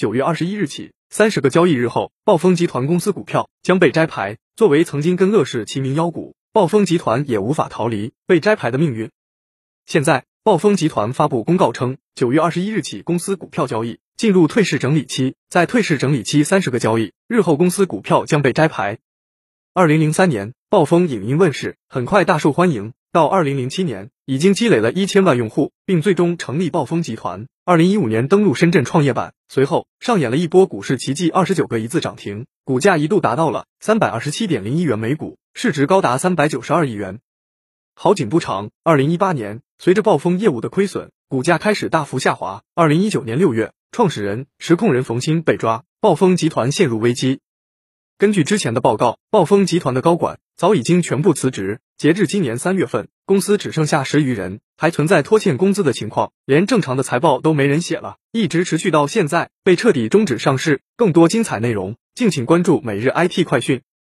[0.00, 4.38] 九月二十一日起，三十个交易日后，暴风集团公司股票将被摘牌。
[4.56, 9.10] 作为曾经跟乐视齐名妖股，暴风集团也无法逃离被摘牌的命运。
[9.84, 19.00] 现在，暴风集团发布公告称，九月二十一日起，公司股票交易进入退市整理期，在退市整理期三十个交易日后，公司股票将被摘牌。
[19.74, 22.94] 二零零三年，暴风影音问世，很快大受欢迎。
[23.12, 27.48] 到二零零七年，已经积累了一千万用户，并最终成立暴风集团。
[27.70, 37.20] 二零一五年登陆深圳创业板，随后上演了一波股市奇迹，二十九个一字涨停，股价一度达到了三百二十七点零一元每股，市值高达三百九十二亿元。
[37.94, 42.64] 好景不长，二零一八年，随着暴风业务的亏损，股价开始大幅下滑。
[42.74, 47.38] 二零一九年六月，创始人、实控人冯鑫被抓，暴风集团陷入危机。
[48.18, 51.78] 根据之前的报告，暴风集团的高管早已经全部辞职。
[52.00, 60.80] 截至今年三月份，公司只剩下十余人，还存在拖欠工资的情况，连正常的财报都没人写了，一直持续到现在被彻底终止上市。
[60.96, 63.82] 更多精彩内容，敬请关注每日 IT 快讯。